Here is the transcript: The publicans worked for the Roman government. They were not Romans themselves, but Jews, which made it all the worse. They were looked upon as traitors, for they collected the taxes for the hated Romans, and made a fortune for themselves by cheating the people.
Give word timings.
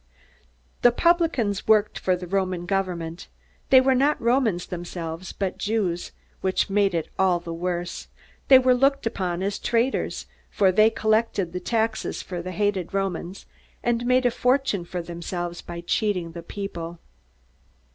The 0.81 0.91
publicans 0.91 1.67
worked 1.67 1.99
for 1.99 2.15
the 2.15 2.25
Roman 2.25 2.65
government. 2.65 3.27
They 3.69 3.79
were 3.79 3.93
not 3.93 4.19
Romans 4.19 4.65
themselves, 4.65 5.31
but 5.31 5.59
Jews, 5.59 6.11
which 6.41 6.71
made 6.71 6.95
it 6.95 7.09
all 7.19 7.39
the 7.39 7.53
worse. 7.53 8.07
They 8.47 8.57
were 8.57 8.73
looked 8.73 9.05
upon 9.05 9.43
as 9.43 9.59
traitors, 9.59 10.25
for 10.49 10.71
they 10.71 10.89
collected 10.89 11.53
the 11.53 11.59
taxes 11.59 12.23
for 12.23 12.41
the 12.41 12.49
hated 12.51 12.95
Romans, 12.95 13.45
and 13.83 14.07
made 14.07 14.25
a 14.25 14.31
fortune 14.31 14.85
for 14.85 15.03
themselves 15.03 15.61
by 15.61 15.81
cheating 15.81 16.31
the 16.31 16.41
people. 16.41 16.97